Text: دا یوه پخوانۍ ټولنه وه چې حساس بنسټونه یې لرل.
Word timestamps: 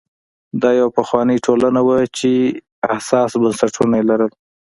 دا 0.61 0.69
یوه 0.79 0.91
پخوانۍ 0.99 1.37
ټولنه 1.45 1.81
وه 1.87 1.97
چې 2.17 2.31
حساس 2.93 3.31
بنسټونه 3.41 3.93
یې 3.99 4.03
لرل. 4.09 4.31